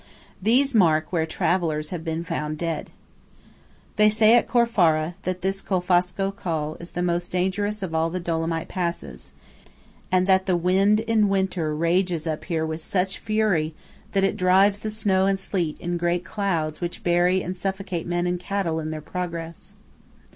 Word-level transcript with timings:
These 0.41 0.73
mark 0.73 1.13
where 1.13 1.27
travellers 1.27 1.91
have 1.91 2.03
been 2.03 2.23
found 2.23 2.57
dead. 2.57 2.89
They 3.97 4.09
say 4.09 4.35
at 4.35 4.47
Corfara 4.47 5.13
that 5.25 5.43
this 5.43 5.61
Colfosco 5.61 6.31
Col 6.31 6.75
is 6.79 6.89
the 6.89 7.03
most 7.03 7.31
dangerous 7.31 7.83
of 7.83 7.93
all 7.93 8.09
the 8.09 8.19
Dolomite 8.19 8.67
passes, 8.67 9.31
and 10.11 10.25
that 10.25 10.47
the 10.47 10.57
wind 10.57 11.01
in 11.01 11.29
winter 11.29 11.75
rages 11.75 12.25
up 12.25 12.45
here 12.45 12.65
with 12.65 12.83
such 12.83 13.19
fury 13.19 13.75
that 14.13 14.23
it 14.23 14.37
drives 14.37 14.79
the 14.79 14.89
snow 14.89 15.27
and 15.27 15.39
sleet 15.39 15.79
in 15.79 15.97
great 15.97 16.25
clouds 16.25 16.81
which 16.81 17.03
bury 17.03 17.43
and 17.43 17.55
suffocate 17.55 18.07
men 18.07 18.25
and 18.25 18.39
cattle 18.39 18.79
in 18.79 18.89
their 18.89 19.01
progress. 19.01 19.75